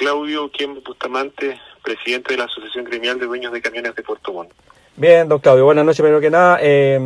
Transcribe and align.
Claudio 0.00 0.50
Quien 0.50 0.82
Bustamante, 0.82 1.60
presidente 1.82 2.32
de 2.32 2.38
la 2.38 2.44
Asociación 2.44 2.86
Gremial 2.86 3.20
de 3.20 3.26
Dueños 3.26 3.52
de 3.52 3.60
Camiones 3.60 3.94
de 3.94 4.02
Puerto 4.02 4.32
Montt. 4.32 4.50
Bien, 4.96 5.28
don 5.28 5.38
Claudio, 5.40 5.66
buenas 5.66 5.84
noches 5.84 6.00
primero 6.00 6.22
que 6.22 6.30
nada. 6.30 6.58
Eh, 6.62 6.98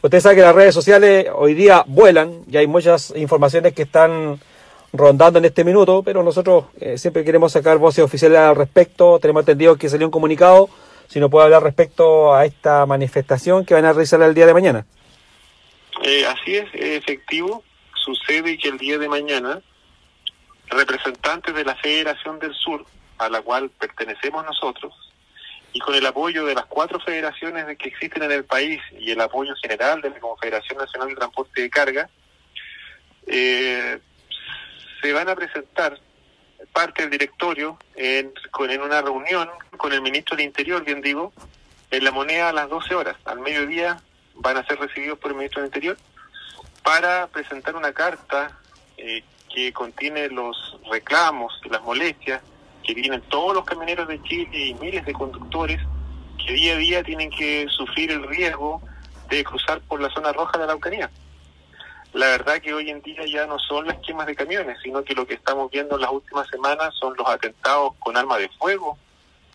usted 0.00 0.20
sabe 0.20 0.36
que 0.36 0.42
las 0.42 0.54
redes 0.54 0.72
sociales 0.72 1.26
hoy 1.34 1.54
día 1.54 1.82
vuelan 1.84 2.44
y 2.48 2.56
hay 2.58 2.68
muchas 2.68 3.12
informaciones 3.16 3.72
que 3.72 3.82
están 3.82 4.38
rondando 4.92 5.40
en 5.40 5.46
este 5.46 5.64
minuto, 5.64 6.04
pero 6.04 6.22
nosotros 6.22 6.66
eh, 6.78 6.96
siempre 6.96 7.24
queremos 7.24 7.50
sacar 7.50 7.78
voces 7.78 8.04
oficiales 8.04 8.38
al 8.38 8.54
respecto. 8.54 9.18
Tenemos 9.18 9.40
entendido 9.40 9.74
que 9.74 9.88
salió 9.88 10.06
un 10.06 10.12
comunicado, 10.12 10.68
si 11.08 11.18
no 11.18 11.28
puede 11.28 11.46
hablar 11.46 11.64
respecto 11.64 12.32
a 12.32 12.44
esta 12.44 12.86
manifestación 12.86 13.64
que 13.64 13.74
van 13.74 13.84
a 13.84 13.92
realizar 13.92 14.22
el 14.22 14.32
día 14.32 14.46
de 14.46 14.54
mañana. 14.54 14.86
Eh, 16.04 16.24
así 16.24 16.54
es, 16.54 16.68
es 16.72 16.98
efectivo. 16.98 17.64
Sucede 17.96 18.56
que 18.58 18.68
el 18.68 18.78
día 18.78 18.98
de 18.98 19.08
mañana 19.08 19.60
representantes 20.72 21.54
de 21.54 21.64
la 21.64 21.76
Federación 21.76 22.38
del 22.38 22.54
Sur, 22.54 22.84
a 23.18 23.28
la 23.28 23.42
cual 23.42 23.70
pertenecemos 23.70 24.44
nosotros, 24.44 24.94
y 25.72 25.80
con 25.80 25.94
el 25.94 26.04
apoyo 26.04 26.44
de 26.44 26.54
las 26.54 26.66
cuatro 26.66 27.00
federaciones 27.00 27.64
que 27.78 27.88
existen 27.88 28.22
en 28.24 28.32
el 28.32 28.44
país 28.44 28.80
y 28.98 29.10
el 29.10 29.20
apoyo 29.20 29.54
general 29.62 30.02
de 30.02 30.10
la 30.10 30.20
Confederación 30.20 30.78
Nacional 30.78 31.08
de 31.08 31.14
Transporte 31.14 31.62
de 31.62 31.70
Carga, 31.70 32.10
eh, 33.26 33.98
se 35.00 35.12
van 35.12 35.28
a 35.28 35.34
presentar 35.34 35.98
parte 36.72 37.02
del 37.02 37.10
directorio 37.10 37.78
en, 37.96 38.32
en 38.68 38.80
una 38.80 39.02
reunión 39.02 39.48
con 39.76 39.92
el 39.92 40.02
ministro 40.02 40.36
del 40.36 40.46
Interior, 40.46 40.84
bien 40.84 41.00
digo, 41.00 41.32
en 41.90 42.04
la 42.04 42.10
moneda 42.10 42.50
a 42.50 42.52
las 42.52 42.68
12 42.68 42.94
horas. 42.94 43.16
Al 43.24 43.40
mediodía 43.40 44.00
van 44.34 44.56
a 44.56 44.66
ser 44.66 44.78
recibidos 44.78 45.18
por 45.18 45.30
el 45.30 45.36
ministro 45.36 45.62
del 45.62 45.68
Interior 45.68 45.96
para 46.82 47.26
presentar 47.28 47.76
una 47.76 47.92
carta 47.92 48.58
eh, 48.96 49.22
que 49.54 49.72
contiene 49.72 50.28
los 50.28 50.76
reclamos 50.90 51.60
las 51.70 51.82
molestias 51.82 52.42
que 52.82 52.94
tienen 52.94 53.20
todos 53.22 53.54
los 53.54 53.64
camioneros 53.64 54.08
de 54.08 54.22
Chile 54.22 54.48
y 54.52 54.74
miles 54.74 55.04
de 55.04 55.12
conductores 55.12 55.80
que 56.44 56.52
día 56.52 56.74
a 56.74 56.76
día 56.76 57.02
tienen 57.04 57.30
que 57.30 57.66
sufrir 57.68 58.10
el 58.10 58.26
riesgo 58.26 58.82
de 59.28 59.44
cruzar 59.44 59.80
por 59.82 60.00
la 60.00 60.10
zona 60.10 60.32
roja 60.32 60.52
de 60.52 60.58
la 60.58 60.64
Araucanía. 60.64 61.10
La 62.12 62.26
verdad 62.26 62.60
que 62.60 62.74
hoy 62.74 62.90
en 62.90 63.00
día 63.00 63.24
ya 63.26 63.46
no 63.46 63.58
son 63.58 63.86
las 63.86 63.98
quemas 63.98 64.26
de 64.26 64.34
camiones, 64.34 64.78
sino 64.82 65.02
que 65.04 65.14
lo 65.14 65.26
que 65.26 65.34
estamos 65.34 65.70
viendo 65.70 65.94
en 65.94 66.02
las 66.02 66.10
últimas 66.10 66.46
semanas 66.48 66.94
son 66.98 67.14
los 67.16 67.26
atentados 67.26 67.94
con 68.00 68.16
armas 68.16 68.38
de 68.38 68.48
fuego, 68.50 68.98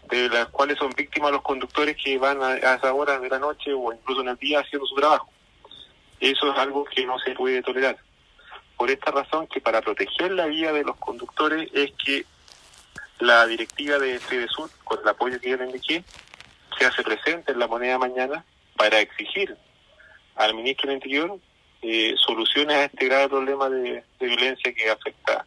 de 0.09 0.29
las 0.29 0.47
cuales 0.47 0.77
son 0.77 0.89
víctimas 0.95 1.31
los 1.31 1.41
conductores 1.41 1.97
que 2.01 2.17
van 2.17 2.41
a, 2.41 2.47
a 2.47 2.75
esas 2.75 2.93
horas 2.93 3.21
de 3.21 3.29
la 3.29 3.37
noche 3.37 3.73
o 3.73 3.93
incluso 3.93 4.21
en 4.21 4.29
el 4.29 4.37
día 4.37 4.61
haciendo 4.61 4.87
su 4.87 4.95
trabajo. 4.95 5.29
Eso 6.19 6.51
es 6.51 6.57
algo 6.57 6.85
que 6.85 7.05
no 7.05 7.19
se 7.19 7.31
puede 7.31 7.61
tolerar 7.61 7.97
por 8.77 8.91
esta 8.91 9.11
razón 9.11 9.47
que 9.47 9.59
para 9.59 9.81
proteger 9.81 10.31
la 10.31 10.45
vida 10.45 10.71
de 10.71 10.83
los 10.83 10.95
conductores 10.97 11.69
es 11.73 11.91
que 11.93 12.25
la 13.19 13.45
directiva 13.47 13.97
de 13.97 14.19
Sur, 14.47 14.69
con 14.83 14.99
el 15.01 15.07
apoyo 15.07 15.39
que 15.39 15.49
yo 15.49 15.57
le 15.57 15.65
indiqué, 15.65 16.03
se 16.77 16.85
hace 16.85 17.01
presente 17.03 17.51
en 17.51 17.59
la 17.59 17.67
moneda 17.67 17.97
mañana 17.97 18.45
para 18.75 18.99
exigir 18.99 19.57
al 20.35 20.53
ministro 20.53 20.87
del 20.87 20.97
Interior 20.97 21.39
eh, 21.81 22.13
soluciones 22.17 22.75
a 22.75 22.83
este 22.85 23.05
grave 23.07 23.29
problema 23.29 23.69
de, 23.69 24.03
de 24.19 24.25
violencia 24.27 24.73
que 24.73 24.89
afecta 24.89 25.45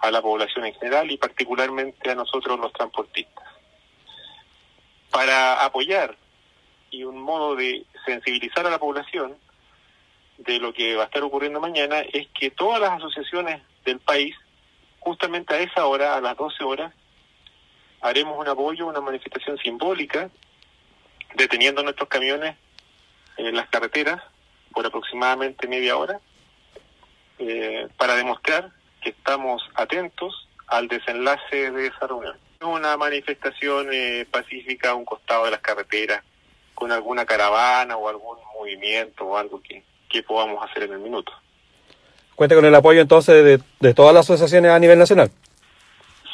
a 0.00 0.10
la 0.10 0.20
población 0.20 0.66
en 0.66 0.74
general 0.74 1.10
y 1.10 1.16
particularmente 1.16 2.10
a 2.10 2.14
nosotros 2.16 2.58
los 2.58 2.72
transportistas. 2.72 3.44
Para 5.10 5.64
apoyar 5.64 6.16
y 6.90 7.04
un 7.04 7.20
modo 7.20 7.54
de 7.54 7.86
sensibilizar 8.04 8.66
a 8.66 8.70
la 8.70 8.78
población, 8.78 9.36
de 10.38 10.58
lo 10.58 10.72
que 10.72 10.96
va 10.96 11.02
a 11.02 11.06
estar 11.06 11.22
ocurriendo 11.22 11.60
mañana 11.60 12.00
es 12.00 12.28
que 12.28 12.50
todas 12.50 12.80
las 12.80 12.92
asociaciones 12.92 13.62
del 13.84 14.00
país, 14.00 14.34
justamente 15.00 15.54
a 15.54 15.60
esa 15.60 15.86
hora, 15.86 16.16
a 16.16 16.20
las 16.20 16.36
12 16.36 16.64
horas, 16.64 16.92
haremos 18.00 18.38
un 18.38 18.48
apoyo, 18.48 18.86
una 18.86 19.00
manifestación 19.00 19.56
simbólica, 19.58 20.30
deteniendo 21.34 21.82
nuestros 21.82 22.08
camiones 22.08 22.56
en 23.36 23.54
las 23.56 23.68
carreteras 23.68 24.22
por 24.72 24.86
aproximadamente 24.86 25.66
media 25.68 25.96
hora, 25.96 26.20
eh, 27.38 27.88
para 27.96 28.14
demostrar 28.14 28.72
que 29.00 29.10
estamos 29.10 29.62
atentos 29.74 30.48
al 30.66 30.88
desenlace 30.88 31.70
de 31.70 31.86
esa 31.86 32.06
reunión. 32.06 32.36
Una 32.62 32.96
manifestación 32.96 33.88
eh, 33.92 34.26
pacífica 34.30 34.90
a 34.90 34.94
un 34.94 35.04
costado 35.04 35.44
de 35.44 35.50
las 35.50 35.60
carreteras, 35.60 36.22
con 36.74 36.90
alguna 36.90 37.24
caravana 37.24 37.96
o 37.96 38.08
algún 38.08 38.38
movimiento 38.58 39.26
o 39.26 39.36
algo 39.36 39.60
que, 39.62 39.84
que 40.14 40.22
podamos 40.22 40.64
hacer 40.64 40.84
en 40.84 40.92
el 40.92 41.00
minuto. 41.00 41.32
¿Cuenta 42.36 42.54
con 42.54 42.64
el 42.64 42.74
apoyo 42.74 43.00
entonces 43.00 43.44
de, 43.44 43.60
de 43.80 43.94
todas 43.94 44.14
las 44.14 44.30
asociaciones 44.30 44.70
a 44.70 44.78
nivel 44.78 44.96
nacional? 44.96 45.30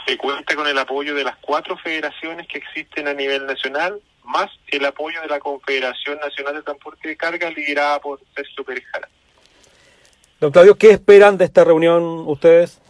Se 0.06 0.18
cuenta 0.18 0.54
con 0.54 0.66
el 0.66 0.76
apoyo 0.76 1.14
de 1.14 1.24
las 1.24 1.36
cuatro 1.38 1.78
federaciones 1.78 2.46
que 2.46 2.58
existen 2.58 3.08
a 3.08 3.14
nivel 3.14 3.46
nacional, 3.46 4.00
más 4.22 4.50
el 4.66 4.84
apoyo 4.84 5.20
de 5.22 5.28
la 5.28 5.40
Confederación 5.40 6.18
Nacional 6.18 6.56
de 6.56 6.62
Transporte 6.62 7.08
de 7.08 7.16
Carga, 7.16 7.50
liderada 7.50 8.00
por 8.00 8.20
Sergio 8.34 8.64
Pérez 8.64 8.84
Jara. 8.92 9.08
Don 10.40 10.50
Claudio, 10.50 10.76
¿qué 10.76 10.90
esperan 10.90 11.38
de 11.38 11.46
esta 11.46 11.64
reunión 11.64 12.02
ustedes? 12.26 12.80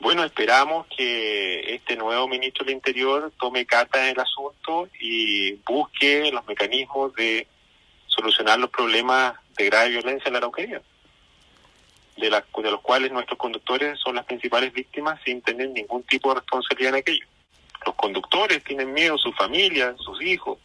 Bueno, 0.00 0.24
esperamos 0.24 0.86
que 0.96 1.74
este 1.74 1.96
nuevo 1.96 2.26
ministro 2.26 2.64
del 2.64 2.74
Interior 2.74 3.32
tome 3.38 3.66
carta 3.66 4.02
en 4.02 4.16
el 4.16 4.20
asunto 4.20 4.88
y 5.00 5.54
busque 5.66 6.30
los 6.32 6.46
mecanismos 6.46 7.14
de 7.14 7.46
solucionar 8.18 8.58
los 8.58 8.70
problemas 8.70 9.34
de 9.56 9.66
grave 9.66 9.90
violencia 9.90 10.26
en 10.26 10.32
la 10.32 10.38
Araucanía, 10.38 10.82
de, 12.16 12.30
la, 12.30 12.44
de 12.62 12.70
los 12.70 12.80
cuales 12.80 13.12
nuestros 13.12 13.38
conductores 13.38 13.98
son 14.00 14.16
las 14.16 14.24
principales 14.24 14.72
víctimas 14.72 15.20
sin 15.24 15.40
tener 15.40 15.70
ningún 15.70 16.02
tipo 16.02 16.30
de 16.30 16.40
responsabilidad 16.40 16.94
en 16.94 17.00
aquello. 17.00 17.26
Los 17.86 17.94
conductores 17.94 18.64
tienen 18.64 18.92
miedo, 18.92 19.16
su 19.18 19.32
familia, 19.32 19.94
sus 19.98 20.20
hijos, 20.20 20.58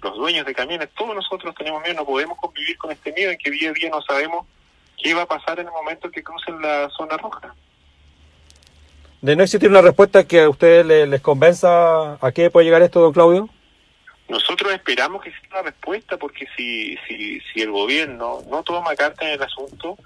los 0.00 0.16
dueños 0.16 0.46
de 0.46 0.54
camiones, 0.54 0.88
todos 0.96 1.14
nosotros 1.14 1.54
tenemos 1.54 1.82
miedo, 1.82 1.96
no 1.96 2.06
podemos 2.06 2.38
convivir 2.38 2.78
con 2.78 2.90
este 2.90 3.12
miedo 3.12 3.30
en 3.30 3.38
que 3.38 3.50
día 3.50 3.70
a 3.70 3.72
día 3.72 3.90
no 3.90 4.00
sabemos 4.02 4.46
qué 5.02 5.12
va 5.12 5.22
a 5.22 5.26
pasar 5.26 5.60
en 5.60 5.66
el 5.66 5.72
momento 5.72 6.10
que 6.10 6.22
crucen 6.22 6.60
la 6.62 6.88
zona 6.96 7.18
roja. 7.18 7.54
De 9.20 9.36
no 9.36 9.42
existir 9.42 9.68
una 9.68 9.82
respuesta 9.82 10.24
que 10.24 10.42
a 10.42 10.48
ustedes 10.48 10.86
les, 10.86 11.08
les 11.08 11.20
convenza, 11.20 12.14
¿a 12.14 12.32
qué 12.32 12.50
puede 12.50 12.64
llegar 12.64 12.80
esto, 12.80 13.00
don 13.00 13.12
Claudio? 13.12 13.50
Nosotros 14.28 14.72
esperamos 14.72 15.22
que 15.22 15.28
exista 15.28 15.60
una 15.60 15.70
respuesta 15.70 16.16
porque 16.16 16.48
si, 16.56 16.96
si, 17.06 17.40
si 17.40 17.62
el 17.62 17.70
gobierno 17.70 18.42
no 18.50 18.62
toma 18.64 18.96
carta 18.96 19.24
en 19.24 19.34
el 19.34 19.42
asunto, 19.42 19.96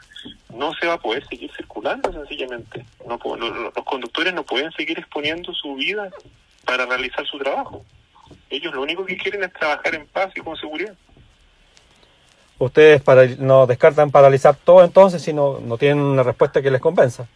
no 0.55 0.75
se 0.75 0.87
va 0.87 0.95
a 0.95 0.99
poder 0.99 1.27
seguir 1.27 1.51
circulando 1.57 2.13
sencillamente. 2.13 2.85
No, 3.07 3.19
los 3.37 3.85
conductores 3.85 4.35
no 4.35 4.43
pueden 4.43 4.71
seguir 4.73 4.99
exponiendo 4.99 5.55
su 5.55 5.75
vida 5.75 6.11
para 6.67 6.85
realizar 6.85 7.27
su 7.27 7.39
trabajo. 7.39 7.85
Ellos 8.51 8.75
lo 8.75 8.83
único 8.83 9.07
que 9.07 9.17
quieren 9.17 9.43
es 9.43 9.53
trabajar 9.53 9.95
en 9.95 10.07
paz 10.07 10.33
y 10.37 10.41
con 10.41 10.57
seguridad. 10.57 10.95
¿Ustedes 12.59 13.01
para, 13.01 13.27
no 13.39 13.67
descartan 13.67 14.11
paralizar 14.11 14.55
todo 14.55 14.85
entonces 14.85 15.23
si 15.23 15.33
no, 15.33 15.61
no 15.61 15.79
tienen 15.79 16.01
una 16.01 16.23
respuesta 16.23 16.61
que 16.61 16.71
les 16.71 16.81
convenza? 16.81 17.27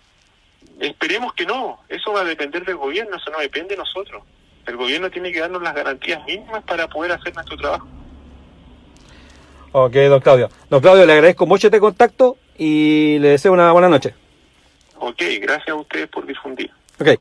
Esperemos 0.79 1.33
que 1.33 1.47
no. 1.47 1.81
Eso 1.89 2.13
va 2.13 2.21
a 2.21 2.25
depender 2.25 2.63
del 2.65 2.77
gobierno, 2.77 3.17
eso 3.17 3.31
no 3.31 3.39
depende 3.39 3.71
de 3.71 3.79
nosotros. 3.79 4.23
El 4.67 4.77
gobierno 4.77 5.11
tiene 5.11 5.33
que 5.33 5.41
darnos 5.41 5.63
las 5.63 5.75
garantías 5.75 6.25
mínimas 6.27 6.63
para 6.65 6.89
poder 6.89 7.13
hacer 7.13 7.35
nuestro 7.35 7.57
trabajo. 7.57 7.87
Ok, 9.73 9.93
don 9.93 10.21
Claudio. 10.21 10.49
Don 10.71 10.81
Claudio, 10.81 11.05
le 11.05 11.13
agradezco 11.13 11.47
mucho 11.47 11.67
este 11.67 11.81
contacto 11.81 12.37
y 12.57 13.19
le 13.19 13.31
deseo 13.31 13.53
una 13.53 13.73
buena 13.73 13.89
noche. 13.89 14.15
Ok, 14.99 15.21
gracias 15.41 15.71
a 15.71 15.75
ustedes 15.75 16.09
por 16.09 16.27
difundir. 16.27 16.71
Ok. 17.01 17.19